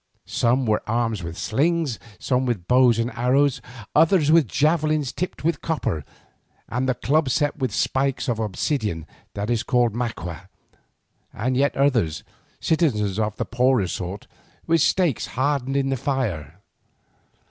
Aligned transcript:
Some 0.25 0.65
were 0.65 0.81
armed 0.87 1.21
with 1.21 1.37
slings, 1.37 1.99
some 2.17 2.47
with 2.47 2.67
bows 2.67 2.97
and 2.97 3.11
arrows, 3.11 3.61
others 3.95 4.31
with 4.31 4.47
javelins 4.47 5.11
tipped 5.13 5.43
with 5.43 5.61
copper, 5.61 6.03
and 6.67 6.89
the 6.89 6.95
club 6.95 7.29
set 7.29 7.57
with 7.57 7.71
spikes 7.71 8.27
of 8.27 8.39
obsidian 8.39 9.05
that 9.35 9.51
is 9.51 9.61
called 9.61 9.93
maqua, 9.93 10.49
and 11.31 11.55
yet 11.55 11.77
others, 11.77 12.23
citizens 12.59 13.19
of 13.19 13.35
the 13.37 13.45
poorer 13.45 13.87
sort, 13.87 14.25
with 14.65 14.81
stakes 14.81 15.27
hardened 15.37 15.77
in 15.77 15.89
the 15.89 15.97
fire. 15.97 16.61